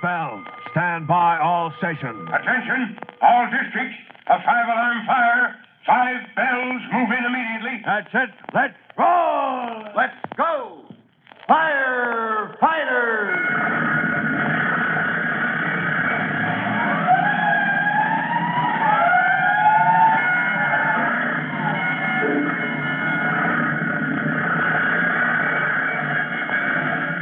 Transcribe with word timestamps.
Quiet 0.00 0.02
bell. 0.02 0.44
Stand 0.72 1.06
by 1.06 1.38
all 1.38 1.72
stations. 1.78 2.28
Attention, 2.28 2.98
all 3.22 3.46
districts. 3.50 3.96
A 4.26 4.38
five-alarm 4.44 5.06
fire. 5.06 5.56
Five 5.86 6.16
bells 6.34 6.82
move 6.92 7.10
in 7.16 7.24
immediately. 7.24 7.82
That's 7.84 8.08
it. 8.12 8.30
Let's 8.54 8.74
roll. 8.98 9.84
Let's 9.96 10.16
go! 10.36 10.82
Firefighters! 11.48 12.56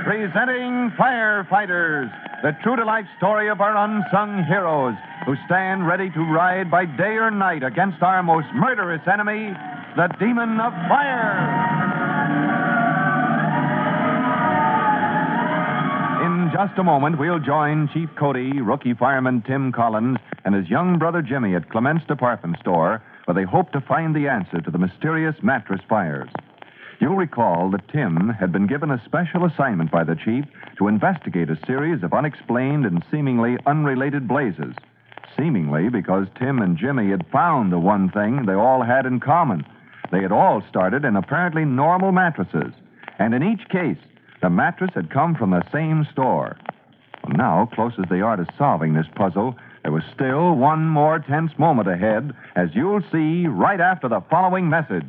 Presenting 0.06 0.90
Firefighters, 0.98 2.10
the 2.44 2.52
true 2.62 2.76
to 2.76 2.84
life 2.84 3.06
story 3.16 3.48
of 3.48 3.62
our 3.62 3.74
unsung 3.74 4.44
heroes 4.44 4.94
who 5.24 5.34
stand 5.46 5.86
ready 5.86 6.10
to 6.10 6.20
ride 6.20 6.70
by 6.70 6.84
day 6.84 7.16
or 7.16 7.30
night 7.30 7.62
against 7.62 8.02
our 8.02 8.22
most 8.22 8.46
murderous 8.52 9.00
enemy, 9.10 9.50
the 9.96 10.08
demon 10.20 10.60
of 10.60 10.70
fire. 10.86 11.40
In 16.26 16.50
just 16.52 16.78
a 16.78 16.84
moment, 16.84 17.18
we'll 17.18 17.38
join 17.38 17.88
Chief 17.94 18.10
Cody, 18.14 18.60
rookie 18.60 18.92
fireman 18.92 19.40
Tim 19.40 19.72
Collins, 19.72 20.18
and 20.44 20.54
his 20.54 20.68
young 20.68 20.98
brother 20.98 21.22
Jimmy 21.22 21.54
at 21.54 21.70
Clement's 21.70 22.04
department 22.04 22.58
store, 22.60 23.02
where 23.24 23.34
they 23.34 23.44
hope 23.44 23.72
to 23.72 23.80
find 23.80 24.14
the 24.14 24.28
answer 24.28 24.60
to 24.60 24.70
the 24.70 24.76
mysterious 24.76 25.36
mattress 25.42 25.80
fires. 25.88 26.28
You'll 27.04 27.16
recall 27.16 27.70
that 27.72 27.86
Tim 27.88 28.30
had 28.30 28.50
been 28.50 28.66
given 28.66 28.90
a 28.90 29.04
special 29.04 29.44
assignment 29.44 29.90
by 29.90 30.04
the 30.04 30.16
chief 30.16 30.46
to 30.78 30.88
investigate 30.88 31.50
a 31.50 31.66
series 31.66 32.02
of 32.02 32.14
unexplained 32.14 32.86
and 32.86 33.04
seemingly 33.10 33.58
unrelated 33.66 34.26
blazes. 34.26 34.74
Seemingly 35.36 35.90
because 35.90 36.28
Tim 36.38 36.60
and 36.60 36.78
Jimmy 36.78 37.10
had 37.10 37.26
found 37.26 37.70
the 37.70 37.78
one 37.78 38.08
thing 38.08 38.46
they 38.46 38.54
all 38.54 38.80
had 38.80 39.04
in 39.04 39.20
common. 39.20 39.66
They 40.10 40.22
had 40.22 40.32
all 40.32 40.62
started 40.66 41.04
in 41.04 41.14
apparently 41.14 41.66
normal 41.66 42.10
mattresses, 42.10 42.72
and 43.18 43.34
in 43.34 43.42
each 43.42 43.68
case, 43.68 43.98
the 44.40 44.48
mattress 44.48 44.92
had 44.94 45.10
come 45.10 45.34
from 45.34 45.50
the 45.50 45.62
same 45.70 46.08
store. 46.10 46.56
Well, 47.22 47.36
now, 47.36 47.68
close 47.74 47.92
as 47.98 48.08
they 48.08 48.22
are 48.22 48.36
to 48.36 48.46
solving 48.56 48.94
this 48.94 49.08
puzzle, 49.14 49.58
there 49.82 49.92
was 49.92 50.04
still 50.14 50.54
one 50.54 50.88
more 50.88 51.18
tense 51.18 51.52
moment 51.58 51.86
ahead, 51.86 52.32
as 52.56 52.70
you'll 52.72 53.02
see 53.12 53.46
right 53.46 53.80
after 53.80 54.08
the 54.08 54.22
following 54.30 54.70
message. 54.70 55.04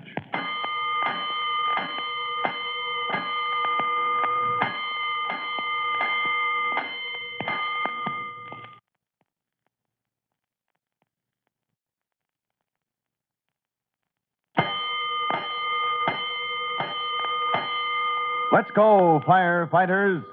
Let's 18.51 18.69
go, 18.75 19.21
firefighters. 19.27 20.23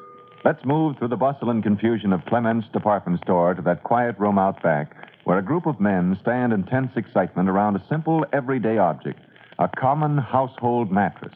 Let's 0.44 0.62
move 0.66 0.98
through 0.98 1.08
the 1.08 1.16
bustle 1.16 1.48
and 1.48 1.62
confusion 1.62 2.12
of 2.12 2.24
Clement's 2.26 2.68
department 2.68 3.20
store 3.22 3.54
to 3.54 3.62
that 3.62 3.84
quiet 3.84 4.18
room 4.18 4.38
out 4.38 4.62
back 4.62 4.94
where 5.24 5.38
a 5.38 5.42
group 5.42 5.66
of 5.66 5.80
men 5.80 6.18
stand 6.20 6.52
in 6.52 6.64
tense 6.64 6.92
excitement 6.94 7.48
around 7.48 7.74
a 7.74 7.84
simple 7.88 8.26
everyday 8.32 8.76
object, 8.76 9.18
a 9.58 9.68
common 9.68 10.18
household 10.18 10.92
mattress. 10.92 11.34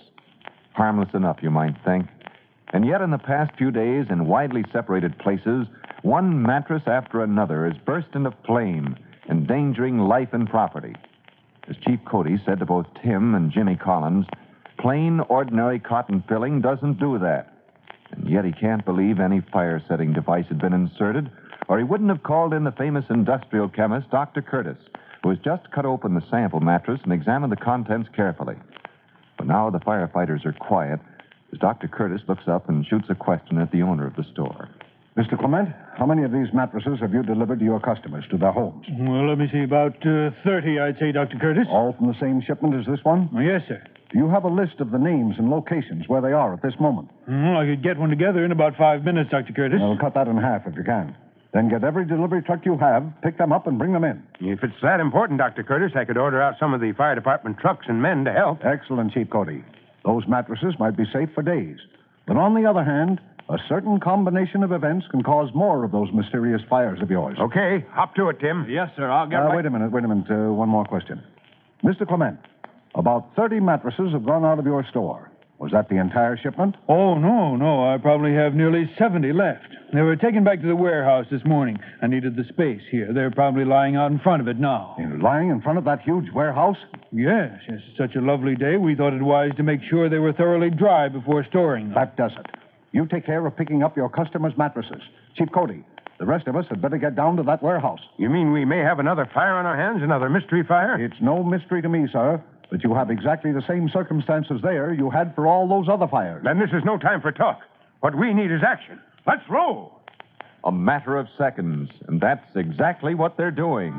Harmless 0.75 1.15
enough, 1.15 1.39
you 1.41 1.51
might 1.51 1.77
think. 1.83 2.09
And 2.75 2.85
yet, 2.85 3.01
in 3.01 3.11
the 3.11 3.19
past 3.19 3.57
few 3.57 3.71
days, 3.71 4.07
in 4.11 4.27
widely 4.27 4.65
separated 4.71 5.19
places, 5.19 5.67
one 6.03 6.43
mattress 6.43 6.83
after 6.87 7.23
another 7.23 7.67
has 7.67 7.81
burst 7.87 8.09
into 8.15 8.33
flame, 8.45 8.97
endangering 9.31 9.99
life 9.99 10.31
and 10.33 10.49
property. 10.49 10.95
As 11.69 11.77
Chief 11.79 12.01
Cody 12.05 12.39
said 12.45 12.59
to 12.59 12.67
both 12.67 12.87
Tim 13.03 13.35
and 13.35 13.51
Jimmy 13.51 13.77
Collins, 13.77 14.27
plain, 14.79 15.21
ordinary 15.29 15.79
cotton 15.79 16.23
filling 16.29 16.61
doesn't 16.61 16.99
do 16.99 17.19
that. 17.19 17.53
And 18.13 18.29
yet 18.29 18.45
he 18.45 18.53
can't 18.53 18.85
believe 18.85 19.19
any 19.19 19.41
fire 19.53 19.83
setting 19.89 20.13
device 20.13 20.47
had 20.49 20.61
been 20.61 20.73
inserted, 20.73 21.31
or 21.69 21.79
he 21.79 21.85
wouldn't 21.85 22.11
have 22.11 22.23
called 22.23 22.53
in 22.53 22.65
the 22.65 22.73
famous 22.73 23.05
industrial 23.11 23.69
chemist, 23.69 24.11
Dr. 24.11 24.43
Curtis, 24.43 24.79
who 25.23 25.31
has 25.31 25.39
just 25.41 25.71
cut 25.73 25.85
open 25.85 26.15
the 26.15 26.25
sample 26.31 26.61
mattress 26.61 27.01
and 27.03 27.13
examined 27.13 27.53
the 27.53 27.57
contents 27.57 28.09
carefully. 28.15 28.57
But 29.37 29.47
now 29.47 29.71
the 29.71 29.81
firefighters 29.81 30.47
are 30.47 30.53
quiet 30.53 31.01
as 31.53 31.59
Dr. 31.59 31.89
Curtis 31.89 32.23
looks 32.29 32.47
up 32.47 32.69
and 32.69 32.87
shoots 32.87 33.07
a 33.09 33.15
question 33.15 33.59
at 33.59 33.73
the 33.73 33.83
owner 33.83 34.07
of 34.07 34.17
the 34.17 34.25
store. 34.33 34.69
Mr. 35.17 35.39
Clement, 35.39 35.71
how 35.97 36.05
many 36.05 36.25
of 36.25 36.33
these 36.33 36.53
mattresses 36.53 37.01
have 37.01 37.13
you 37.15 37.23
delivered 37.23 37.59
to 37.59 37.65
your 37.65 37.81
customers, 37.81 38.25
to 38.31 38.37
their 38.37 38.53
homes? 38.53 38.85
Well, 38.99 39.27
let 39.29 39.39
me 39.39 39.49
see. 39.51 39.63
About 39.63 39.97
uh, 40.07 40.31
30, 40.45 40.79
I'd 40.79 40.99
say, 40.99 41.11
Dr. 41.11 41.39
Curtis. 41.39 41.67
All 41.71 41.95
from 41.95 42.09
the 42.09 42.21
same 42.21 42.43
shipment 42.47 42.75
as 42.75 42.85
this 42.85 43.03
one? 43.03 43.31
Oh, 43.35 43.41
yes, 43.41 43.63
sir. 43.67 43.83
Do 44.17 44.23
you 44.23 44.31
have 44.31 44.45
a 44.45 44.49
list 44.49 44.81
of 44.81 44.93
the 44.93 44.99
names 44.99 45.35
and 45.37 45.51
locations 45.51 46.09
where 46.09 46.23
they 46.23 46.33
are 46.33 46.55
at 46.55 46.63
this 46.63 46.73
moment? 46.81 47.11
Well, 47.29 47.59
I 47.59 47.67
could 47.67 47.83
get 47.83 47.99
one 47.99 48.09
together 48.09 48.47
in 48.47 48.51
about 48.51 48.75
five 48.79 49.05
minutes, 49.05 49.29
Dr. 49.31 49.53
Curtis. 49.53 49.79
Well, 49.79 49.99
cut 50.01 50.15
that 50.15 50.27
in 50.27 50.39
half 50.39 50.63
if 50.67 50.75
you 50.75 50.85
can. 50.85 51.15
Then 51.53 51.69
get 51.69 51.85
every 51.85 52.07
delivery 52.07 52.41
truck 52.41 52.65
you 52.65 52.79
have, 52.79 53.05
pick 53.23 53.37
them 53.37 53.53
up, 53.53 53.67
and 53.67 53.77
bring 53.79 53.93
them 53.93 54.05
in. 54.05 54.23
If 54.41 54.65
it's 54.65 54.73
that 54.81 55.01
important, 55.01 55.39
Dr. 55.39 55.63
Curtis, 55.63 55.93
I 55.95 56.07
could 56.07 56.17
order 56.17 56.41
out 56.41 56.55
some 56.59 56.73
of 56.73 56.81
the 56.81 56.93
fire 56.93 57.15
department 57.15 57.59
trucks 57.59 57.85
and 57.91 58.01
men 58.01 58.25
to 58.25 58.33
help. 58.33 58.65
Excellent, 58.65 59.13
Chief 59.13 59.29
Cody. 59.29 59.63
Those 60.07 60.27
mattresses 60.27 60.73
might 60.79 60.97
be 60.97 61.05
safe 61.13 61.29
for 61.35 61.43
days. 61.43 61.77
But 62.27 62.39
on 62.39 62.55
the 62.55 62.65
other 62.65 62.85
hand, 62.85 63.21
a 63.51 63.59
certain 63.69 64.01
combination 64.01 64.63
of 64.63 64.73
events 64.73 65.05
can 65.11 65.25
cause 65.25 65.51
more 65.55 65.85
of 65.85 65.93
those 65.93 66.09
mysterious 66.15 66.63
fires 66.71 67.03
of 67.03 67.11
yours. 67.11 67.37
Okay, 67.39 67.85
hop 67.91 68.15
to 68.15 68.31
it, 68.31 68.41
Tim. 68.41 68.65
Yes, 68.67 68.89
sir. 68.97 69.11
I'll 69.11 69.27
get 69.29 69.41
Uh, 69.43 69.49
right. 69.49 69.57
wait 69.57 69.67
a 69.67 69.71
minute, 69.71 69.93
wait 69.93 70.05
a 70.05 70.09
minute. 70.09 70.31
Uh, 70.31 70.55
one 70.55 70.71
more 70.71 70.87
question. 70.87 71.23
Mr. 71.85 72.09
Clement, 72.09 72.39
about 72.97 73.37
30 73.37 73.61
mattresses 73.61 74.13
have 74.13 74.25
gone 74.25 74.45
out 74.45 74.59
of 74.59 74.65
your 74.65 74.85
store. 74.91 75.31
Was 75.59 75.73
that 75.73 75.89
the 75.89 75.97
entire 75.97 76.37
shipment? 76.37 76.77
Oh, 76.89 77.15
no, 77.15 77.57
no. 77.57 77.89
I 77.89 77.97
probably 77.97 78.35
have 78.35 78.55
nearly 78.55 78.91
70 78.99 79.33
left. 79.33 79.69
They 79.95 80.03
were 80.03 80.17
taken 80.17 80.45
back 80.45 80.61
to 80.61 80.67
the 80.67 80.77
warehouse 80.77 81.27
this 81.31 81.41
morning. 81.47 81.79
I 82.03 82.09
needed 82.09 82.37
the 82.37 82.45
space 82.45 82.83
here. 82.91 83.13
They're 83.15 83.31
probably 83.31 83.65
lying 83.65 83.97
out 83.97 84.11
in 84.11 84.19
front 84.19 84.43
of 84.43 84.49
it 84.49 84.59
now. 84.59 84.97
You're 84.99 85.19
lying 85.19 85.49
in 85.49 85.63
front 85.63 85.79
of 85.79 85.85
that 85.85 86.03
huge 86.03 86.27
warehouse? 86.35 86.77
Yes, 87.13 87.59
yes. 87.69 87.79
It's 87.89 87.97
such 87.97 88.17
a 88.17 88.21
lovely 88.21 88.55
day. 88.55 88.77
We 88.77 88.95
thought 88.95 89.15
it 89.15 89.23
wise 89.23 89.53
to 89.57 89.63
make 89.63 89.81
sure 89.89 90.11
they 90.11 90.19
were 90.19 90.33
thoroughly 90.33 90.71
dry 90.71 91.09
before 91.09 91.47
storing 91.49 91.87
them. 91.87 91.95
That 91.95 92.17
does 92.17 92.33
it. 92.39 92.47
You 92.93 93.07
take 93.07 93.25
care 93.25 93.47
of 93.47 93.57
picking 93.57 93.83
up 93.83 93.97
your 93.97 94.11
customers' 94.11 94.53
mattresses. 94.59 95.01
Chief 95.37 95.49
Cody, 95.55 95.85
the 96.19 96.27
rest 96.27 96.49
of 96.49 96.57
us 96.57 96.65
had 96.69 96.83
better 96.83 96.97
get 96.99 97.15
down 97.15 97.37
to 97.37 97.43
that 97.45 97.63
warehouse. 97.63 98.01
You 98.19 98.29
mean 98.31 98.53
we 98.53 98.65
may 98.65 98.79
have 98.79 98.99
another 98.99 99.29
fire 99.33 99.55
on 99.55 99.67
our 99.67 99.77
hands, 99.77 100.03
another 100.03 100.29
mystery 100.29 100.65
fire? 100.67 101.03
It's 101.03 101.21
no 101.21 101.43
mystery 101.43 101.83
to 101.83 101.89
me, 101.89 102.07
sir, 102.11 102.43
that 102.71 102.83
you 102.83 102.95
have 102.95 103.11
exactly 103.11 103.53
the 103.53 103.65
same 103.67 103.89
circumstances 103.89 104.61
there 104.63 104.93
you 104.93 105.11
had 105.11 105.35
for 105.35 105.47
all 105.47 105.69
those 105.69 105.89
other 105.89 106.09
fires. 106.09 106.43
Then 106.45 106.59
this 106.59 106.71
is 106.73 106.85
no 106.85 106.99
time 106.99 107.21
for 107.21 107.33
talk. 107.33 107.61
What 108.01 108.17
we 108.17 108.35
need 108.35 108.51
is 108.51 108.63
action. 108.67 109.01
Let's 109.27 109.49
roll. 109.49 110.01
A 110.65 110.73
matter 110.73 111.17
of 111.17 111.29
seconds, 111.39 111.91
and 112.09 112.21
that's 112.21 112.57
exactly 112.57 113.15
what 113.15 113.37
they're 113.37 113.51
doing. 113.51 113.93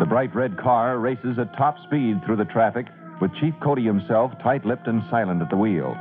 The 0.00 0.06
bright 0.06 0.34
red 0.34 0.58
car 0.58 0.98
races 0.98 1.38
at 1.38 1.56
top 1.56 1.76
speed 1.84 2.24
through 2.24 2.36
the 2.36 2.44
traffic, 2.44 2.86
with 3.20 3.34
Chief 3.36 3.54
Cody 3.62 3.84
himself 3.84 4.32
tight 4.42 4.64
lipped 4.64 4.86
and 4.86 5.02
silent 5.10 5.40
at 5.42 5.50
the 5.50 5.56
wheel. 5.56 5.94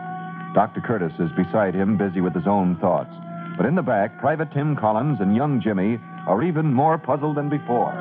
Dr. 0.55 0.81
Curtis 0.81 1.13
is 1.19 1.31
beside 1.37 1.73
him, 1.73 1.97
busy 1.97 2.21
with 2.21 2.33
his 2.33 2.47
own 2.47 2.77
thoughts. 2.77 3.13
But 3.57 3.65
in 3.65 3.75
the 3.75 3.81
back, 3.81 4.19
Private 4.19 4.51
Tim 4.51 4.75
Collins 4.75 5.19
and 5.19 5.35
young 5.35 5.61
Jimmy 5.61 5.99
are 6.27 6.43
even 6.43 6.73
more 6.73 6.97
puzzled 6.97 7.37
than 7.37 7.49
before. 7.49 7.93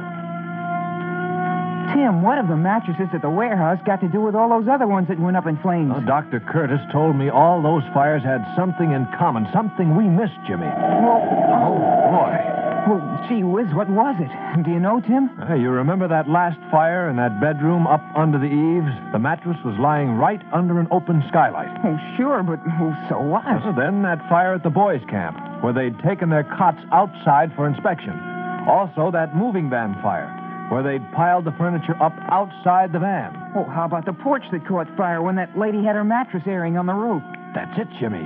Tim, 1.94 2.22
what 2.22 2.36
have 2.36 2.48
the 2.48 2.56
mattresses 2.56 3.08
at 3.12 3.20
the 3.22 3.30
warehouse 3.30 3.78
got 3.84 4.00
to 4.00 4.08
do 4.08 4.20
with 4.20 4.34
all 4.34 4.48
those 4.48 4.68
other 4.68 4.86
ones 4.86 5.08
that 5.08 5.18
went 5.18 5.36
up 5.36 5.46
in 5.46 5.58
flames? 5.58 5.92
Dr. 6.06 6.40
Curtis 6.40 6.80
told 6.92 7.16
me 7.16 7.28
all 7.28 7.60
those 7.62 7.82
fires 7.92 8.22
had 8.22 8.40
something 8.56 8.92
in 8.92 9.06
common, 9.18 9.46
something 9.52 9.96
we 9.96 10.04
missed, 10.08 10.38
Jimmy. 10.46 10.66
Well, 10.66 11.20
oh, 11.52 11.76
Boy. 12.12 12.32
well, 12.88 13.26
gee 13.28 13.44
whiz, 13.44 13.68
what 13.74 13.90
was 13.90 14.16
it? 14.20 14.32
Do 14.64 14.70
you 14.70 14.80
know, 14.80 15.00
Tim? 15.00 15.28
Hey, 15.46 15.60
you 15.60 15.70
remember 15.70 16.08
that 16.08 16.28
last 16.28 16.58
fire 16.70 17.10
in 17.10 17.16
that 17.16 17.40
bedroom 17.40 17.86
up 17.86 18.02
under 18.16 18.38
the 18.38 18.48
eaves? 18.48 18.88
The 19.12 19.18
mattress 19.18 19.58
was 19.64 19.76
lying 19.78 20.16
right 20.16 20.40
under 20.52 20.80
an 20.80 20.88
open 20.90 21.22
skylight. 21.28 21.68
Oh, 21.84 21.98
sure, 22.16 22.42
but 22.42 22.60
oh, 22.80 22.94
so 23.08 23.20
what? 23.20 23.44
Well, 23.44 23.74
then 23.76 24.02
that 24.02 24.18
fire 24.28 24.54
at 24.54 24.62
the 24.62 24.70
boys' 24.70 25.02
camp, 25.10 25.36
where 25.62 25.72
they'd 25.72 25.98
taken 26.00 26.30
their 26.30 26.44
cots 26.44 26.80
outside 26.90 27.52
for 27.54 27.66
inspection. 27.68 28.16
Also, 28.66 29.10
that 29.10 29.34
moving 29.36 29.68
van 29.68 29.94
fire, 30.02 30.30
where 30.72 30.82
they'd 30.82 31.04
piled 31.12 31.44
the 31.44 31.52
furniture 31.60 31.92
up 32.00 32.16
outside 32.32 32.94
the 32.94 32.98
van. 32.98 33.36
Oh, 33.54 33.68
how 33.68 33.84
about 33.84 34.06
the 34.06 34.14
porch 34.14 34.42
that 34.52 34.66
caught 34.66 34.88
fire 34.96 35.20
when 35.20 35.36
that 35.36 35.52
lady 35.52 35.84
had 35.84 35.96
her 35.96 36.02
mattress 36.02 36.44
airing 36.46 36.78
on 36.78 36.86
the 36.86 36.94
roof? 36.94 37.22
That's 37.54 37.76
it, 37.76 37.88
Jimmy. 38.00 38.24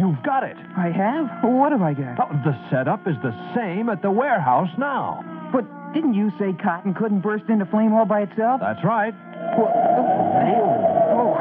You've 0.00 0.22
got 0.24 0.42
it. 0.42 0.56
I 0.74 0.88
have? 0.88 1.28
What 1.44 1.70
have 1.72 1.82
I 1.82 1.92
got? 1.92 2.16
Oh, 2.16 2.32
the 2.48 2.56
setup 2.70 3.06
is 3.06 3.16
the 3.20 3.36
same 3.54 3.90
at 3.90 4.00
the 4.00 4.10
warehouse 4.10 4.72
now. 4.78 5.20
But 5.52 5.68
didn't 5.92 6.14
you 6.14 6.32
say 6.40 6.56
cotton 6.64 6.94
couldn't 6.94 7.20
burst 7.20 7.44
into 7.50 7.66
flame 7.66 7.92
all 7.92 8.06
by 8.06 8.22
itself? 8.22 8.62
That's 8.64 8.82
right. 8.82 9.12
Well, 9.58 9.68
oh, 9.68 11.12
oh. 11.12 11.36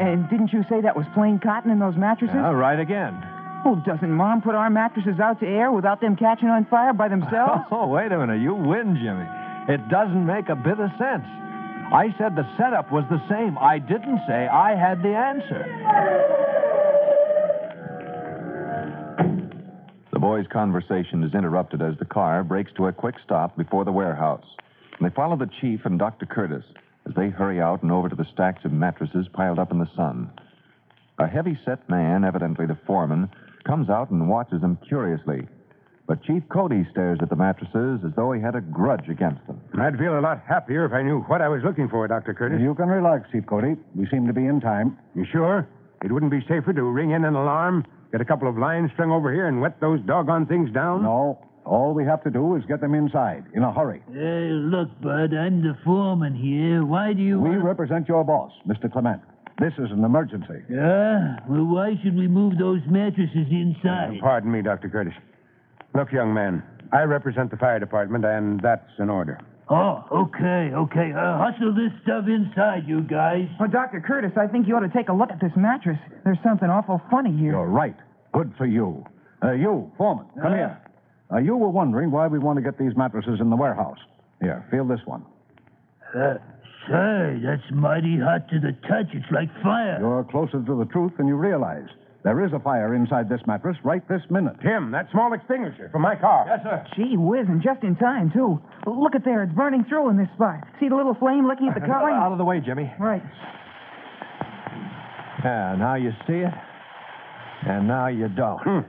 And 0.00 0.24
didn't 0.30 0.54
you 0.54 0.64
say 0.70 0.80
that 0.80 0.96
was 0.96 1.04
plain 1.12 1.38
cotton 1.38 1.70
in 1.70 1.78
those 1.78 1.96
mattresses? 1.96 2.34
Yeah, 2.34 2.50
right 2.52 2.80
again. 2.80 3.22
Well, 3.62 3.76
doesn't 3.84 4.10
Mom 4.10 4.40
put 4.40 4.54
our 4.54 4.70
mattresses 4.70 5.20
out 5.20 5.38
to 5.40 5.46
air 5.46 5.70
without 5.70 6.00
them 6.00 6.16
catching 6.16 6.48
on 6.48 6.64
fire 6.64 6.94
by 6.94 7.08
themselves? 7.08 7.64
Oh, 7.70 7.88
wait 7.88 8.10
a 8.10 8.18
minute. 8.18 8.40
You 8.40 8.54
win, 8.54 8.96
Jimmy. 8.96 9.28
It 9.68 9.88
doesn't 9.88 10.26
make 10.26 10.48
a 10.48 10.56
bit 10.56 10.80
of 10.80 10.90
sense. 10.98 11.26
I 11.92 12.14
said 12.18 12.36
the 12.36 12.48
setup 12.56 12.92
was 12.92 13.04
the 13.10 13.20
same. 13.28 13.58
I 13.58 13.78
didn't 13.78 14.20
say 14.26 14.46
I 14.46 14.76
had 14.76 15.02
the 15.02 15.14
answer. 15.14 15.66
The 20.12 20.18
boys' 20.18 20.46
conversation 20.52 21.24
is 21.24 21.34
interrupted 21.34 21.82
as 21.82 21.98
the 21.98 22.04
car 22.04 22.44
brakes 22.44 22.72
to 22.76 22.86
a 22.86 22.92
quick 22.92 23.16
stop 23.24 23.56
before 23.56 23.84
the 23.84 23.92
warehouse. 23.92 24.44
And 24.98 25.08
they 25.10 25.14
follow 25.14 25.36
the 25.36 25.50
chief 25.60 25.80
and 25.84 25.98
Dr. 25.98 26.26
Curtis 26.26 26.64
as 27.08 27.14
they 27.14 27.30
hurry 27.30 27.60
out 27.60 27.82
and 27.82 27.90
over 27.90 28.08
to 28.08 28.16
the 28.16 28.26
stacks 28.32 28.64
of 28.64 28.72
mattresses 28.72 29.26
piled 29.32 29.58
up 29.58 29.72
in 29.72 29.78
the 29.78 29.90
sun. 29.96 30.30
A 31.18 31.26
heavy 31.26 31.58
set 31.64 31.88
man, 31.88 32.24
evidently 32.24 32.66
the 32.66 32.78
foreman, 32.86 33.30
comes 33.64 33.90
out 33.90 34.10
and 34.10 34.28
watches 34.28 34.60
them 34.60 34.78
curiously. 34.88 35.48
But 36.10 36.24
Chief 36.24 36.42
Cody 36.48 36.84
stares 36.90 37.20
at 37.22 37.28
the 37.30 37.36
mattresses 37.36 38.00
as 38.04 38.10
though 38.16 38.32
he 38.32 38.40
had 38.40 38.56
a 38.56 38.60
grudge 38.60 39.08
against 39.08 39.46
them. 39.46 39.60
I'd 39.80 39.96
feel 39.96 40.18
a 40.18 40.20
lot 40.20 40.42
happier 40.44 40.84
if 40.84 40.92
I 40.92 41.02
knew 41.02 41.20
what 41.30 41.40
I 41.40 41.46
was 41.46 41.62
looking 41.64 41.88
for, 41.88 42.08
Dr. 42.08 42.34
Curtis. 42.34 42.58
You 42.60 42.74
can 42.74 42.88
relax, 42.88 43.30
Chief 43.30 43.46
Cody. 43.46 43.76
We 43.94 44.08
seem 44.10 44.26
to 44.26 44.32
be 44.32 44.44
in 44.44 44.60
time. 44.60 44.98
You 45.14 45.24
sure? 45.30 45.68
It 46.02 46.10
wouldn't 46.10 46.32
be 46.32 46.40
safer 46.48 46.72
to 46.72 46.82
ring 46.82 47.12
in 47.12 47.24
an 47.24 47.36
alarm, 47.36 47.86
get 48.10 48.20
a 48.20 48.24
couple 48.24 48.48
of 48.48 48.58
lines 48.58 48.90
strung 48.94 49.12
over 49.12 49.32
here, 49.32 49.46
and 49.46 49.60
wet 49.60 49.80
those 49.80 50.00
doggone 50.00 50.46
things 50.46 50.72
down? 50.72 51.04
No. 51.04 51.38
All 51.64 51.94
we 51.94 52.04
have 52.06 52.24
to 52.24 52.30
do 52.30 52.56
is 52.56 52.64
get 52.66 52.80
them 52.80 52.96
inside 52.96 53.44
in 53.54 53.62
a 53.62 53.72
hurry. 53.72 54.02
Hey, 54.12 54.50
look, 54.50 54.88
Bud, 55.00 55.32
I'm 55.32 55.62
the 55.62 55.78
foreman 55.84 56.34
here. 56.34 56.84
Why 56.84 57.12
do 57.12 57.22
you 57.22 57.38
We 57.38 57.50
want... 57.50 57.62
represent 57.62 58.08
your 58.08 58.24
boss, 58.24 58.50
Mr. 58.66 58.90
Clement. 58.90 59.22
This 59.60 59.74
is 59.74 59.92
an 59.92 60.02
emergency. 60.02 60.64
Yeah? 60.68 61.38
Well, 61.48 61.66
why 61.66 61.94
should 62.02 62.16
we 62.16 62.26
move 62.26 62.58
those 62.58 62.80
mattresses 62.88 63.46
uh, 63.46 63.54
inside? 63.54 64.18
Pardon 64.20 64.50
me, 64.50 64.60
Dr. 64.62 64.88
Curtis. 64.88 65.14
Look, 65.94 66.12
young 66.12 66.32
man, 66.32 66.62
I 66.92 67.02
represent 67.02 67.50
the 67.50 67.56
fire 67.56 67.78
department, 67.78 68.24
and 68.24 68.60
that's 68.60 68.88
an 68.98 69.10
order. 69.10 69.38
Oh, 69.68 70.04
okay, 70.10 70.74
okay. 70.74 71.12
Uh, 71.16 71.38
hustle 71.38 71.72
this 71.74 71.92
stuff 72.02 72.24
inside, 72.26 72.88
you 72.88 73.02
guys. 73.02 73.46
Well, 73.58 73.68
Dr. 73.70 74.00
Curtis, 74.00 74.32
I 74.36 74.46
think 74.48 74.66
you 74.66 74.74
ought 74.76 74.80
to 74.80 74.88
take 74.88 75.08
a 75.08 75.12
look 75.12 75.30
at 75.30 75.40
this 75.40 75.52
mattress. 75.56 75.98
There's 76.24 76.38
something 76.44 76.68
awful 76.68 77.00
funny 77.10 77.30
here. 77.36 77.52
You're 77.52 77.66
right. 77.66 77.96
Good 78.32 78.52
for 78.58 78.66
you. 78.66 79.04
Uh, 79.42 79.52
you, 79.52 79.90
foreman, 79.96 80.26
come 80.42 80.52
Uh? 80.52 80.56
here. 80.56 80.78
Uh, 81.32 81.38
you 81.38 81.56
were 81.56 81.68
wondering 81.70 82.10
why 82.10 82.26
we 82.26 82.40
want 82.40 82.56
to 82.56 82.62
get 82.62 82.76
these 82.78 82.96
mattresses 82.96 83.40
in 83.40 83.48
the 83.50 83.56
warehouse. 83.56 83.98
Here, 84.40 84.64
feel 84.70 84.84
this 84.84 85.00
one. 85.04 85.24
Uh, 86.12 86.34
say, 86.88 87.38
that's 87.44 87.62
mighty 87.72 88.18
hot 88.18 88.48
to 88.48 88.58
the 88.58 88.72
touch. 88.88 89.06
It's 89.14 89.30
like 89.30 89.48
fire. 89.62 89.98
You're 90.00 90.24
closer 90.24 90.60
to 90.60 90.74
the 90.78 90.86
truth 90.86 91.12
than 91.16 91.28
you 91.28 91.36
realize. 91.36 91.86
There 92.22 92.44
is 92.44 92.52
a 92.52 92.58
fire 92.60 92.94
inside 92.94 93.28
this 93.30 93.40
mattress 93.46 93.76
right 93.82 94.06
this 94.08 94.20
minute. 94.28 94.56
Tim, 94.62 94.90
that 94.90 95.08
small 95.10 95.32
extinguisher 95.32 95.88
from 95.90 96.02
my 96.02 96.16
car. 96.16 96.44
Yes, 96.46 96.60
sir. 96.62 96.86
Gee 96.94 97.16
whiz, 97.16 97.46
and 97.48 97.62
just 97.62 97.82
in 97.82 97.96
time, 97.96 98.30
too. 98.30 98.60
Look 98.86 99.14
at 99.14 99.24
there. 99.24 99.42
It's 99.42 99.54
burning 99.54 99.84
through 99.88 100.10
in 100.10 100.18
this 100.18 100.28
spot. 100.34 100.60
See 100.78 100.88
the 100.88 100.96
little 100.96 101.14
flame 101.14 101.48
licking 101.48 101.68
at 101.68 101.74
the 101.74 101.80
covering? 101.86 102.14
Out 102.16 102.32
of 102.32 102.38
the 102.38 102.44
way, 102.44 102.60
Jimmy. 102.60 102.92
Right. 103.00 103.22
Yeah, 105.42 105.74
now 105.78 105.94
you 105.94 106.10
see 106.26 106.44
it, 106.44 106.52
and 107.66 107.88
now 107.88 108.08
you 108.08 108.28
don't. 108.28 108.60
Hmm. 108.60 108.80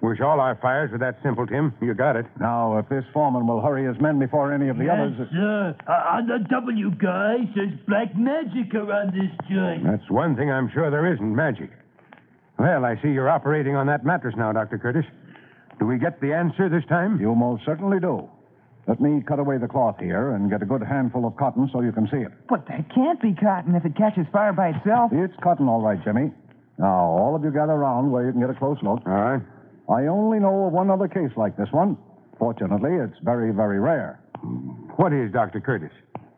Wish 0.00 0.20
all 0.22 0.40
our 0.40 0.56
fires 0.62 0.90
were 0.90 0.98
that 0.98 1.18
simple, 1.22 1.46
Tim. 1.46 1.74
You 1.82 1.92
got 1.92 2.16
it. 2.16 2.24
Now, 2.40 2.78
if 2.78 2.88
this 2.88 3.04
foreman 3.12 3.46
will 3.46 3.60
hurry 3.60 3.84
his 3.84 4.00
men 4.00 4.18
before 4.18 4.50
any 4.54 4.70
of 4.70 4.78
the 4.78 4.84
yes, 4.84 4.96
others. 4.98 5.28
sir. 5.30 5.76
Uh, 5.86 5.92
on 5.92 6.26
the 6.26 6.38
W, 6.48 6.90
guys, 6.92 7.44
there's 7.54 7.78
black 7.86 8.16
magic 8.16 8.74
around 8.74 9.12
this 9.12 9.28
joint. 9.50 9.84
That's 9.84 10.08
one 10.10 10.36
thing 10.36 10.50
I'm 10.50 10.70
sure 10.72 10.90
there 10.90 11.12
isn't 11.12 11.36
magic. 11.36 11.68
Well, 12.60 12.84
I 12.84 13.00
see 13.00 13.08
you're 13.08 13.30
operating 13.30 13.74
on 13.74 13.86
that 13.86 14.04
mattress 14.04 14.34
now, 14.36 14.52
Dr. 14.52 14.76
Curtis. 14.76 15.06
Do 15.78 15.86
we 15.86 15.96
get 15.96 16.20
the 16.20 16.34
answer 16.34 16.68
this 16.68 16.84
time? 16.90 17.18
You 17.18 17.34
most 17.34 17.64
certainly 17.64 17.98
do. 17.98 18.28
Let 18.86 19.00
me 19.00 19.22
cut 19.26 19.38
away 19.38 19.56
the 19.56 19.66
cloth 19.66 19.96
here 19.98 20.32
and 20.32 20.50
get 20.50 20.60
a 20.60 20.66
good 20.66 20.82
handful 20.82 21.26
of 21.26 21.36
cotton 21.36 21.70
so 21.72 21.80
you 21.80 21.90
can 21.90 22.06
see 22.12 22.18
it. 22.18 22.32
But 22.50 22.68
that 22.68 22.94
can't 22.94 23.18
be 23.18 23.32
cotton 23.32 23.74
if 23.76 23.86
it 23.86 23.96
catches 23.96 24.26
fire 24.30 24.52
by 24.52 24.76
itself. 24.76 25.10
It's 25.10 25.32
cotton, 25.42 25.68
all 25.68 25.80
right, 25.80 26.04
Jimmy. 26.04 26.32
Now, 26.76 27.08
all 27.08 27.34
of 27.34 27.42
you 27.42 27.50
gather 27.50 27.72
around 27.72 28.10
where 28.10 28.26
you 28.26 28.32
can 28.32 28.42
get 28.42 28.50
a 28.50 28.54
close 28.54 28.76
look. 28.82 29.00
All 29.06 29.12
right. 29.14 29.42
I 29.88 30.08
only 30.08 30.38
know 30.38 30.66
of 30.66 30.74
one 30.74 30.90
other 30.90 31.08
case 31.08 31.32
like 31.38 31.56
this 31.56 31.68
one. 31.70 31.96
Fortunately, 32.38 32.92
it's 32.92 33.16
very, 33.22 33.54
very 33.54 33.80
rare. 33.80 34.20
What 34.96 35.14
is, 35.14 35.32
Dr. 35.32 35.62
Curtis? 35.62 35.92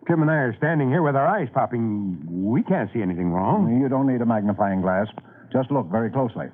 Tim 0.06 0.22
and 0.22 0.30
I 0.30 0.34
are 0.34 0.56
standing 0.56 0.88
here 0.88 1.02
with 1.02 1.16
our 1.16 1.26
eyes 1.26 1.48
popping. 1.52 2.22
We 2.30 2.62
can't 2.62 2.90
see 2.94 3.02
anything 3.02 3.32
wrong. 3.32 3.80
You 3.82 3.88
don't 3.88 4.06
need 4.06 4.20
a 4.20 4.26
magnifying 4.26 4.82
glass. 4.82 5.08
Just 5.52 5.70
look 5.70 5.90
very 5.90 6.10
closely. 6.10 6.46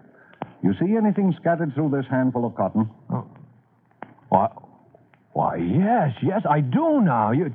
You 0.63 0.75
see 0.81 0.97
anything 0.97 1.35
scattered 1.41 1.75
through 1.75 1.91
this 1.91 2.05
handful 2.11 2.45
of 2.45 2.55
cotton? 2.57 2.91
Oh. 3.11 3.27
Why, 4.29 4.49
why, 5.33 5.57
yes, 5.57 6.15
yes, 6.23 6.43
I 6.49 6.61
do 6.61 7.01
now. 7.01 7.33
You 7.33 7.55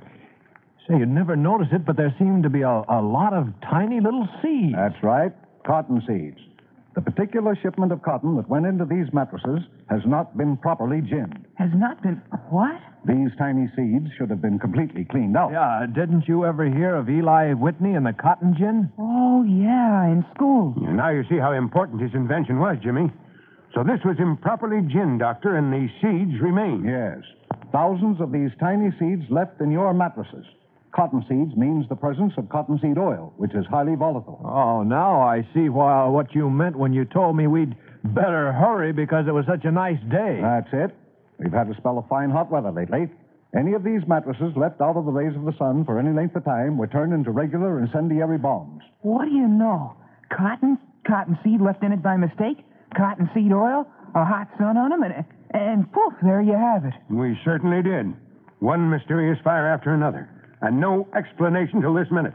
say 0.87 0.97
you'd 0.97 1.09
never 1.09 1.35
notice 1.35 1.67
it, 1.71 1.85
but 1.85 1.97
there 1.97 2.15
seem 2.17 2.41
to 2.43 2.49
be 2.49 2.61
a, 2.61 2.83
a 2.87 3.01
lot 3.01 3.33
of 3.33 3.49
tiny 3.61 3.99
little 3.99 4.27
seeds. 4.41 4.73
That's 4.75 5.03
right. 5.03 5.33
Cotton 5.65 6.01
seeds. 6.07 6.39
The 6.95 7.01
particular 7.01 7.57
shipment 7.61 7.91
of 7.91 8.01
cotton 8.01 8.35
that 8.37 8.47
went 8.49 8.65
into 8.65 8.85
these 8.85 9.11
mattresses 9.13 9.59
has 9.89 10.01
not 10.05 10.37
been 10.37 10.57
properly 10.57 11.01
ginned. 11.01 11.45
Has 11.55 11.69
not 11.73 12.01
been. 12.01 12.21
What? 12.49 12.79
These 13.05 13.31
tiny 13.37 13.67
seeds 13.75 14.07
should 14.17 14.29
have 14.29 14.41
been 14.41 14.59
completely 14.59 15.05
cleaned 15.05 15.35
out. 15.35 15.51
Yeah, 15.51 15.85
didn't 15.93 16.27
you 16.27 16.45
ever 16.45 16.65
hear 16.65 16.95
of 16.95 17.09
Eli 17.09 17.53
Whitney 17.53 17.95
and 17.95 18.05
the 18.05 18.13
cotton 18.13 18.55
gin? 18.57 18.91
Oh, 18.97 19.43
yeah, 19.43 20.05
in 20.05 20.25
school. 20.33 20.73
Now 20.77 21.09
you 21.09 21.23
see 21.29 21.37
how 21.37 21.51
important 21.51 22.01
his 22.01 22.13
invention 22.13 22.59
was, 22.59 22.77
Jimmy. 22.81 23.11
So 23.75 23.83
this 23.83 23.99
was 24.05 24.15
improperly 24.19 24.81
ginned, 24.81 25.19
Doctor, 25.19 25.57
and 25.57 25.73
the 25.73 25.89
seeds 26.01 26.39
remain. 26.41 26.85
Yes. 26.85 27.23
Thousands 27.71 28.21
of 28.21 28.31
these 28.31 28.51
tiny 28.59 28.91
seeds 28.99 29.23
left 29.29 29.59
in 29.59 29.71
your 29.71 29.93
mattresses. 29.93 30.45
Cotton 30.95 31.25
seeds 31.27 31.57
means 31.57 31.89
the 31.89 31.95
presence 31.95 32.33
of 32.37 32.47
cottonseed 32.49 32.99
oil, 32.99 33.33
which 33.37 33.53
is 33.55 33.65
highly 33.65 33.95
volatile. 33.95 34.39
Oh, 34.45 34.83
now 34.83 35.21
I 35.21 35.41
see 35.53 35.69
why, 35.69 36.07
what 36.07 36.35
you 36.35 36.51
meant 36.51 36.77
when 36.77 36.93
you 36.93 37.03
told 37.03 37.35
me 37.35 37.47
we'd 37.47 37.75
better 38.03 38.51
hurry 38.51 38.91
because 38.91 39.25
it 39.27 39.33
was 39.33 39.45
such 39.45 39.65
a 39.65 39.71
nice 39.71 39.99
day. 40.09 40.39
That's 40.41 40.69
it. 40.73 40.95
We've 41.39 41.51
had 41.53 41.69
a 41.69 41.75
spell 41.77 41.97
of 41.97 42.07
fine 42.07 42.29
hot 42.29 42.51
weather 42.51 42.71
lately. 42.71 43.09
Any 43.55 43.73
of 43.73 43.83
these 43.83 44.01
mattresses 44.07 44.53
left 44.55 44.81
out 44.81 44.97
of 44.97 45.05
the 45.05 45.11
rays 45.11 45.35
of 45.35 45.45
the 45.45 45.53
sun 45.57 45.85
for 45.85 45.99
any 45.99 46.11
length 46.11 46.35
of 46.35 46.43
time 46.43 46.77
were 46.77 46.87
turned 46.87 47.13
into 47.13 47.31
regular 47.31 47.79
incendiary 47.79 48.37
bombs. 48.37 48.81
What 49.01 49.25
do 49.25 49.31
you 49.31 49.47
know? 49.47 49.95
Cotton? 50.35 50.77
Cottonseed 51.07 51.61
left 51.61 51.83
in 51.83 51.91
it 51.91 52.01
by 52.01 52.17
mistake? 52.17 52.65
Cottonseed 52.97 53.51
oil? 53.51 53.85
A 54.15 54.25
hot 54.25 54.47
sun 54.57 54.77
on 54.77 54.89
them? 54.89 55.03
And, 55.03 55.25
and 55.53 55.91
poof, 55.91 56.13
there 56.23 56.41
you 56.41 56.53
have 56.53 56.85
it. 56.85 56.93
We 57.09 57.37
certainly 57.45 57.83
did. 57.83 58.13
One 58.59 58.89
mysterious 58.89 59.37
fire 59.43 59.67
after 59.67 59.93
another. 59.93 60.29
And 60.61 60.79
no 60.79 61.07
explanation 61.15 61.81
till 61.81 61.93
this 61.93 62.07
minute. 62.09 62.33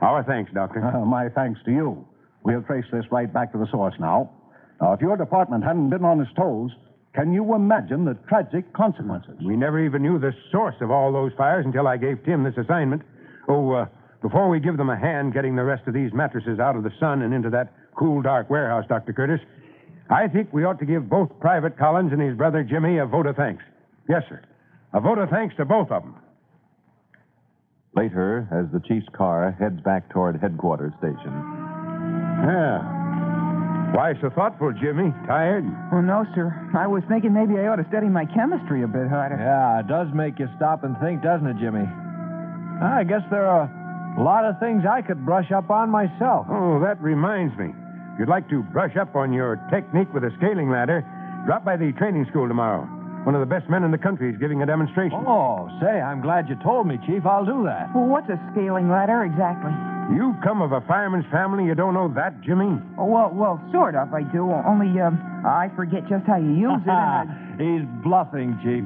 Our 0.00 0.24
thanks, 0.24 0.50
Doctor. 0.54 0.82
Uh, 0.82 1.04
my 1.04 1.28
thanks 1.28 1.60
to 1.66 1.70
you. 1.70 2.06
We'll 2.44 2.62
trace 2.62 2.84
this 2.90 3.04
right 3.10 3.32
back 3.32 3.52
to 3.52 3.58
the 3.58 3.66
source 3.70 3.94
now. 4.00 4.30
Now, 4.80 4.92
if 4.92 5.00
your 5.00 5.16
department 5.16 5.64
hadn't 5.64 5.90
been 5.90 6.04
on 6.04 6.20
its 6.20 6.30
toes, 6.34 6.70
can 7.14 7.32
you 7.32 7.54
imagine 7.54 8.04
the 8.04 8.14
tragic 8.28 8.72
consequences? 8.72 9.34
We 9.44 9.56
never 9.56 9.84
even 9.84 10.02
knew 10.02 10.18
the 10.18 10.32
source 10.52 10.76
of 10.80 10.90
all 10.90 11.12
those 11.12 11.32
fires 11.36 11.66
until 11.66 11.88
I 11.88 11.96
gave 11.96 12.24
Tim 12.24 12.44
this 12.44 12.56
assignment. 12.56 13.02
Oh, 13.48 13.72
uh, 13.72 13.86
before 14.22 14.48
we 14.48 14.60
give 14.60 14.76
them 14.76 14.90
a 14.90 14.96
hand 14.96 15.32
getting 15.32 15.56
the 15.56 15.64
rest 15.64 15.82
of 15.86 15.94
these 15.94 16.12
mattresses 16.12 16.58
out 16.60 16.76
of 16.76 16.84
the 16.84 16.92
sun 17.00 17.22
and 17.22 17.34
into 17.34 17.50
that 17.50 17.72
cool, 17.96 18.22
dark 18.22 18.50
warehouse, 18.50 18.84
Dr. 18.88 19.12
Curtis, 19.12 19.40
I 20.10 20.28
think 20.28 20.52
we 20.52 20.64
ought 20.64 20.78
to 20.78 20.86
give 20.86 21.08
both 21.08 21.28
Private 21.40 21.76
Collins 21.76 22.12
and 22.12 22.20
his 22.20 22.36
brother 22.36 22.62
Jimmy 22.62 22.98
a 22.98 23.06
vote 23.06 23.26
of 23.26 23.36
thanks. 23.36 23.62
Yes, 24.08 24.22
sir. 24.28 24.40
A 24.92 25.00
vote 25.00 25.18
of 25.18 25.28
thanks 25.28 25.54
to 25.56 25.64
both 25.64 25.90
of 25.90 26.02
them. 26.02 26.14
Later, 27.94 28.48
as 28.52 28.72
the 28.72 28.80
chief's 28.86 29.08
car 29.12 29.56
heads 29.58 29.80
back 29.80 30.08
toward 30.10 30.40
headquarters 30.40 30.92
station. 30.98 31.32
Yeah. 32.46 32.97
Why 33.94 34.14
so 34.20 34.30
thoughtful, 34.30 34.72
Jimmy? 34.72 35.12
Tired? 35.26 35.64
Well, 35.90 36.02
no, 36.02 36.24
sir. 36.34 36.52
I 36.76 36.86
was 36.86 37.02
thinking 37.08 37.32
maybe 37.32 37.58
I 37.58 37.66
ought 37.66 37.76
to 37.82 37.88
study 37.88 38.06
my 38.06 38.26
chemistry 38.26 38.82
a 38.82 38.86
bit 38.88 39.08
harder. 39.08 39.36
Yeah, 39.40 39.80
it 39.80 39.88
does 39.88 40.08
make 40.14 40.38
you 40.38 40.46
stop 40.56 40.84
and 40.84 40.94
think, 41.00 41.22
doesn't 41.22 41.46
it, 41.46 41.56
Jimmy? 41.58 41.88
Ah, 42.80 42.98
I 43.00 43.04
guess 43.04 43.22
there 43.30 43.46
are 43.46 43.66
a 44.16 44.22
lot 44.22 44.44
of 44.44 44.60
things 44.60 44.84
I 44.88 45.02
could 45.02 45.24
brush 45.24 45.50
up 45.50 45.70
on 45.70 45.90
myself. 45.90 46.46
Oh, 46.50 46.78
that 46.80 47.00
reminds 47.00 47.56
me. 47.58 47.74
If 48.14 48.20
you'd 48.20 48.28
like 48.28 48.48
to 48.50 48.62
brush 48.62 48.94
up 48.96 49.16
on 49.16 49.32
your 49.32 49.56
technique 49.72 50.12
with 50.12 50.22
a 50.22 50.30
scaling 50.38 50.70
ladder, 50.70 51.02
drop 51.46 51.64
by 51.64 51.76
the 51.76 51.90
training 51.98 52.26
school 52.30 52.46
tomorrow. 52.46 52.86
One 53.24 53.34
of 53.34 53.40
the 53.40 53.50
best 53.50 53.68
men 53.68 53.82
in 53.84 53.90
the 53.90 53.98
country 53.98 54.30
is 54.30 54.38
giving 54.38 54.62
a 54.62 54.66
demonstration. 54.66 55.18
Oh, 55.26 55.68
say, 55.80 56.00
I'm 56.00 56.20
glad 56.20 56.48
you 56.48 56.56
told 56.62 56.86
me, 56.86 56.98
Chief. 57.06 57.26
I'll 57.26 57.44
do 57.44 57.64
that. 57.64 57.90
Well, 57.94 58.06
what's 58.06 58.28
a 58.30 58.38
scaling 58.52 58.88
ladder 58.88 59.24
exactly? 59.24 59.72
You 60.10 60.34
come 60.42 60.62
of 60.62 60.72
a 60.72 60.80
fireman's 60.88 61.26
family, 61.30 61.64
you 61.64 61.74
don't 61.74 61.92
know 61.92 62.08
that, 62.14 62.40
Jimmy? 62.40 62.80
Oh, 62.98 63.04
well, 63.04 63.30
well, 63.32 63.60
sort 63.72 63.94
of, 63.94 64.12
I 64.14 64.22
do. 64.22 64.50
Only, 64.50 64.98
um, 65.00 65.20
I 65.44 65.68
forget 65.76 66.08
just 66.08 66.24
how 66.26 66.36
you 66.38 66.54
use 66.56 66.80
it. 66.80 66.88
and 66.88 66.90
I... 66.90 67.24
He's 67.60 67.84
bluffing, 68.02 68.56
Chief. 68.64 68.84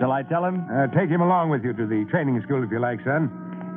Shall 0.00 0.10
I 0.10 0.22
tell 0.24 0.44
him? 0.44 0.66
Uh, 0.66 0.88
take 0.88 1.08
him 1.08 1.20
along 1.20 1.50
with 1.50 1.62
you 1.62 1.72
to 1.72 1.86
the 1.86 2.04
training 2.10 2.42
school 2.42 2.64
if 2.64 2.70
you 2.72 2.80
like, 2.80 2.98
son. 3.04 3.30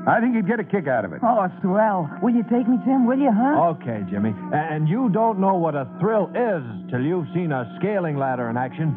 I 0.08 0.20
think 0.22 0.34
you'd 0.36 0.48
get 0.48 0.60
a 0.60 0.64
kick 0.64 0.88
out 0.88 1.06
of 1.06 1.14
it. 1.14 1.20
Oh, 1.22 1.46
swell. 1.62 2.10
Will 2.24 2.34
you 2.34 2.44
take 2.44 2.68
me, 2.68 2.78
Tim? 2.86 3.06
Will 3.06 3.20
you, 3.20 3.30
huh? 3.32 3.76
Okay, 3.78 4.02
Jimmy. 4.10 4.34
And 4.54 4.88
you 4.88 5.10
don't 5.10 5.38
know 5.38 5.56
what 5.56 5.76
a 5.76 5.86
thrill 6.00 6.32
is 6.34 6.64
till 6.90 7.02
you've 7.02 7.28
seen 7.36 7.52
a 7.52 7.76
scaling 7.78 8.18
ladder 8.18 8.50
in 8.50 8.58
action. 8.58 8.96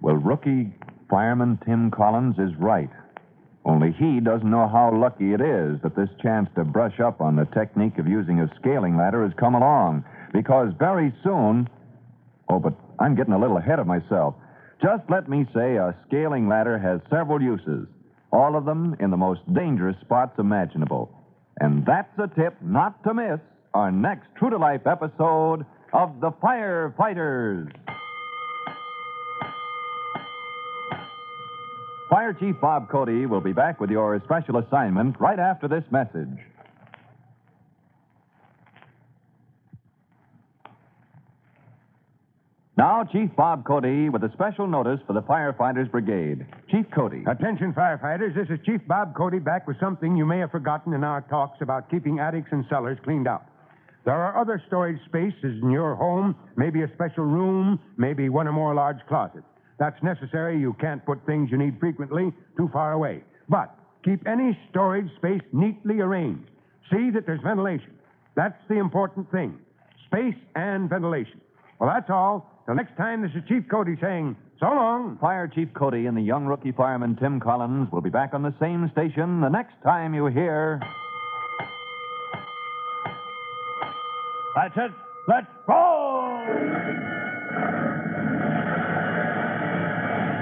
Well, 0.00 0.16
rookie 0.16 0.74
fireman 1.08 1.58
Tim 1.64 1.90
Collins 1.90 2.34
is 2.38 2.50
right. 2.58 2.90
Only 3.64 3.92
he 3.92 4.20
doesn't 4.20 4.50
know 4.50 4.68
how 4.68 4.94
lucky 4.94 5.32
it 5.32 5.40
is 5.40 5.80
that 5.82 5.96
this 5.96 6.10
chance 6.22 6.48
to 6.54 6.64
brush 6.64 7.00
up 7.00 7.20
on 7.20 7.36
the 7.36 7.46
technique 7.46 7.98
of 7.98 8.06
using 8.06 8.40
a 8.40 8.50
scaling 8.60 8.96
ladder 8.96 9.24
has 9.24 9.32
come 9.38 9.54
along. 9.54 10.04
Because 10.32 10.72
very 10.78 11.14
soon. 11.22 11.68
Oh, 12.48 12.58
but 12.58 12.74
I'm 12.98 13.14
getting 13.14 13.32
a 13.32 13.38
little 13.38 13.56
ahead 13.56 13.78
of 13.78 13.86
myself. 13.86 14.34
Just 14.82 15.04
let 15.08 15.28
me 15.28 15.46
say 15.54 15.76
a 15.76 15.96
scaling 16.06 16.46
ladder 16.46 16.78
has 16.78 17.00
several 17.08 17.40
uses, 17.40 17.86
all 18.32 18.54
of 18.56 18.66
them 18.66 18.96
in 19.00 19.10
the 19.10 19.16
most 19.16 19.40
dangerous 19.54 19.96
spots 20.02 20.38
imaginable. 20.38 21.10
And 21.60 21.86
that's 21.86 22.18
a 22.18 22.28
tip 22.38 22.56
not 22.60 23.02
to 23.04 23.14
miss 23.14 23.40
our 23.72 23.90
next 23.90 24.26
true 24.36 24.50
to 24.50 24.58
life 24.58 24.86
episode 24.86 25.64
of 25.92 26.20
The 26.20 26.32
Firefighters. 26.42 27.72
Fire 32.14 32.32
Chief 32.32 32.54
Bob 32.60 32.88
Cody 32.90 33.26
will 33.26 33.40
be 33.40 33.52
back 33.52 33.80
with 33.80 33.90
your 33.90 34.22
special 34.24 34.58
assignment 34.58 35.18
right 35.18 35.40
after 35.40 35.66
this 35.66 35.82
message. 35.90 36.38
Now, 42.76 43.02
Chief 43.02 43.30
Bob 43.34 43.64
Cody 43.64 44.10
with 44.10 44.22
a 44.22 44.30
special 44.32 44.68
notice 44.68 45.00
for 45.08 45.12
the 45.12 45.22
Firefighters 45.22 45.90
Brigade. 45.90 46.46
Chief 46.70 46.86
Cody. 46.94 47.24
Attention, 47.26 47.72
firefighters. 47.72 48.32
This 48.36 48.46
is 48.48 48.64
Chief 48.64 48.80
Bob 48.86 49.16
Cody 49.16 49.40
back 49.40 49.66
with 49.66 49.80
something 49.80 50.16
you 50.16 50.24
may 50.24 50.38
have 50.38 50.52
forgotten 50.52 50.92
in 50.92 51.02
our 51.02 51.22
talks 51.22 51.60
about 51.62 51.90
keeping 51.90 52.20
attics 52.20 52.50
and 52.52 52.64
cellars 52.70 52.96
cleaned 53.02 53.26
out. 53.26 53.46
There 54.04 54.14
are 54.14 54.40
other 54.40 54.62
storage 54.68 55.04
spaces 55.06 55.60
in 55.60 55.68
your 55.68 55.96
home, 55.96 56.36
maybe 56.54 56.82
a 56.82 56.94
special 56.94 57.24
room, 57.24 57.80
maybe 57.96 58.28
one 58.28 58.46
or 58.46 58.52
more 58.52 58.72
large 58.72 59.00
closets. 59.08 59.42
That's 59.78 60.00
necessary. 60.02 60.58
You 60.58 60.74
can't 60.80 61.04
put 61.04 61.24
things 61.26 61.50
you 61.50 61.58
need 61.58 61.78
frequently 61.80 62.32
too 62.56 62.70
far 62.72 62.92
away. 62.92 63.22
But 63.48 63.76
keep 64.04 64.26
any 64.26 64.58
storage 64.70 65.08
space 65.16 65.42
neatly 65.52 66.00
arranged. 66.00 66.48
See 66.90 67.10
that 67.10 67.26
there's 67.26 67.40
ventilation. 67.42 67.92
That's 68.36 68.58
the 68.68 68.78
important 68.78 69.30
thing. 69.30 69.58
Space 70.06 70.36
and 70.54 70.88
ventilation. 70.88 71.40
Well, 71.78 71.90
that's 71.92 72.10
all. 72.10 72.50
Till 72.66 72.74
next 72.74 72.96
time, 72.96 73.22
this 73.22 73.32
is 73.34 73.42
Chief 73.48 73.64
Cody 73.70 73.96
saying, 74.00 74.36
so 74.60 74.66
long. 74.66 75.18
Fire 75.20 75.48
Chief 75.48 75.68
Cody 75.74 76.06
and 76.06 76.16
the 76.16 76.22
young 76.22 76.46
rookie 76.46 76.72
fireman 76.72 77.16
Tim 77.16 77.40
Collins 77.40 77.90
will 77.92 78.00
be 78.00 78.10
back 78.10 78.32
on 78.32 78.42
the 78.42 78.54
same 78.60 78.90
station 78.92 79.40
the 79.40 79.48
next 79.48 79.74
time 79.82 80.14
you 80.14 80.26
hear. 80.26 80.80
That's 84.54 84.76
it. 84.76 84.92
Let's 85.26 85.46
go! 85.66 86.14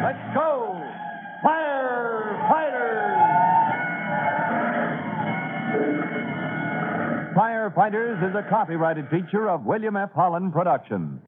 Let's 0.02 0.34
go! 0.34 0.82
Firefighters! 1.44 3.12
Firefighters 7.36 8.28
is 8.28 8.34
a 8.34 8.42
copyrighted 8.50 9.08
feature 9.10 9.48
of 9.48 9.64
William 9.64 9.96
F. 9.96 10.10
Holland 10.12 10.52
Production. 10.52 11.22